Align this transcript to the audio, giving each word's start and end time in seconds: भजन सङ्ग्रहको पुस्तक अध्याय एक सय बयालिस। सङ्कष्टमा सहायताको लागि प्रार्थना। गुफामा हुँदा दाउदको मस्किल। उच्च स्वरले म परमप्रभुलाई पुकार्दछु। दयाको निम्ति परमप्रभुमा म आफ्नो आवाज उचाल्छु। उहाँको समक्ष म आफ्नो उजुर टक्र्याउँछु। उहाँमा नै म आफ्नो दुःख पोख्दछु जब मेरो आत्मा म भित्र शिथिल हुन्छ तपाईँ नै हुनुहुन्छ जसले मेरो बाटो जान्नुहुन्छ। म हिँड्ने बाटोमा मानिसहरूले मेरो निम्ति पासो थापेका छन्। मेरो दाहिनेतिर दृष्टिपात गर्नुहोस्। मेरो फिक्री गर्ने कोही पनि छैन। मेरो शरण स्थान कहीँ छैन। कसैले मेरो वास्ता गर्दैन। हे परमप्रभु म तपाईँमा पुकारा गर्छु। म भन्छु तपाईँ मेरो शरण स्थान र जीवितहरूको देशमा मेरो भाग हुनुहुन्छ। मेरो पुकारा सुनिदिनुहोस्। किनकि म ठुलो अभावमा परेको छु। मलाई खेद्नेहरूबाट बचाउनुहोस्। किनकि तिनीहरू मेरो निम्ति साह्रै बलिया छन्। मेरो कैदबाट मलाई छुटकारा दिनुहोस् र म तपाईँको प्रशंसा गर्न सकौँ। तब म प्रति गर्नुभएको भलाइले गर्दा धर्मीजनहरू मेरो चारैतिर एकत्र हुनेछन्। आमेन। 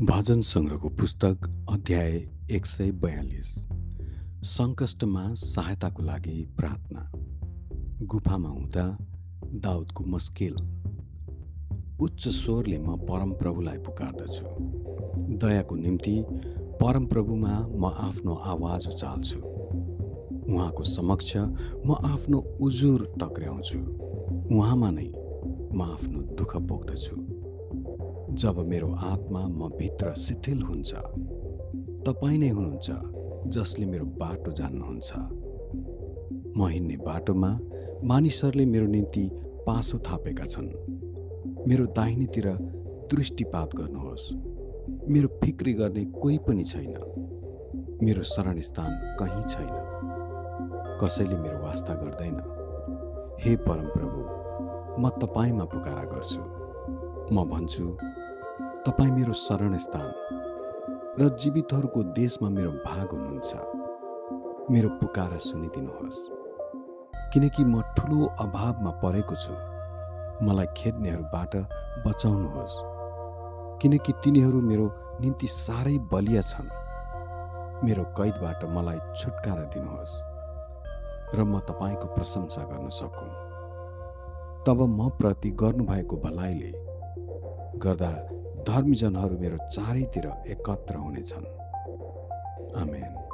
भजन 0.00 0.40
सङ्ग्रहको 0.40 0.88
पुस्तक 0.88 1.66
अध्याय 1.72 2.12
एक 2.50 2.66
सय 2.66 2.90
बयालिस। 2.90 3.48
सङ्कष्टमा 4.44 5.34
सहायताको 5.34 6.02
लागि 6.02 6.44
प्रार्थना। 6.56 7.10
गुफामा 8.02 8.48
हुँदा 8.48 8.98
दाउदको 9.54 10.04
मस्किल। 10.04 10.54
उच्च 12.00 12.28
स्वरले 12.28 12.78
म 12.78 12.96
परमप्रभुलाई 12.96 13.78
पुकार्दछु। 13.78 14.44
दयाको 15.36 15.76
निम्ति 15.76 16.24
परमप्रभुमा 16.80 17.68
म 17.68 17.84
आफ्नो 17.84 18.34
आवाज 18.34 18.86
उचाल्छु। 18.86 19.38
उहाँको 20.52 20.84
समक्ष 20.84 21.36
म 21.86 21.96
आफ्नो 22.04 22.38
उजुर 22.60 23.14
टक्र्याउँछु। 23.20 23.78
उहाँमा 24.56 24.90
नै 24.90 25.12
म 25.74 25.82
आफ्नो 25.82 26.22
दुःख 26.22 26.56
पोख्दछु 26.56 27.16
जब 28.34 28.58
मेरो 28.66 28.92
आत्मा 28.92 29.46
म 29.48 29.68
भित्र 29.78 30.14
शिथिल 30.14 30.62
हुन्छ 30.62 30.94
तपाईँ 32.06 32.38
नै 32.38 32.48
हुनुहुन्छ 32.48 32.90
जसले 33.46 33.86
मेरो 33.86 34.04
बाटो 34.04 34.52
जान्नुहुन्छ। 34.52 35.12
म 36.56 36.66
हिँड्ने 36.66 36.96
बाटोमा 36.96 37.58
मानिसहरूले 38.04 38.64
मेरो 38.66 38.86
निम्ति 38.86 39.30
पासो 39.66 39.98
थापेका 39.98 40.44
छन्। 40.44 40.68
मेरो 41.68 41.86
दाहिनेतिर 41.86 42.48
दृष्टिपात 43.10 43.74
गर्नुहोस्। 43.74 44.30
मेरो 45.08 45.28
फिक्री 45.28 45.72
गर्ने 45.72 46.04
कोही 46.04 46.38
पनि 46.38 46.64
छैन। 46.64 46.94
मेरो 48.02 48.22
शरण 48.22 48.60
स्थान 48.60 49.16
कहीँ 49.20 49.42
छैन। 49.42 49.74
कसैले 51.02 51.36
मेरो 51.36 51.58
वास्ता 51.58 51.94
गर्दैन। 51.94 52.36
हे 53.40 53.56
परमप्रभु 53.56 54.20
म 55.02 55.08
तपाईँमा 55.08 55.64
पुकारा 55.64 56.04
गर्छु। 56.04 56.60
म 57.34 57.44
भन्छु 57.44 57.98
तपाईँ 58.86 59.10
मेरो 59.10 59.32
शरण 59.32 59.76
स्थान 59.76 60.12
र 61.18 61.28
जीवितहरूको 61.28 62.02
देशमा 62.02 62.48
मेरो 62.48 62.70
भाग 62.70 63.08
हुनुहुन्छ। 63.08 63.54
मेरो 64.70 64.88
पुकारा 64.88 65.38
सुनिदिनुहोस्। 65.38 66.20
किनकि 67.32 67.64
म 67.64 67.82
ठुलो 67.82 68.26
अभावमा 68.26 68.90
परेको 68.90 69.34
छु। 69.34 69.52
मलाई 70.46 70.66
खेद्नेहरूबाट 70.76 71.56
बचाउनुहोस्। 72.06 72.80
किनकि 73.82 74.12
तिनीहरू 74.12 74.60
मेरो 74.60 74.86
निम्ति 75.20 75.46
साह्रै 75.46 75.98
बलिया 75.98 76.42
छन्। 76.42 76.72
मेरो 77.84 78.04
कैदबाट 78.04 78.64
मलाई 78.64 78.98
छुटकारा 79.16 79.64
दिनुहोस् 79.64 80.16
र 81.36 81.44
म 81.44 81.60
तपाईँको 81.60 82.06
प्रशंसा 82.06 82.62
गर्न 82.64 82.88
सकौँ। 82.88 83.30
तब 84.64 84.82
म 84.88 85.08
प्रति 85.10 85.50
गर्नुभएको 85.50 86.16
भलाइले 86.16 86.72
गर्दा 87.78 88.39
धर्मीजनहरू 88.70 89.38
मेरो 89.38 89.58
चारैतिर 89.68 90.26
एकत्र 90.46 90.94
हुनेछन्। 90.94 91.46
आमेन। 92.82 93.29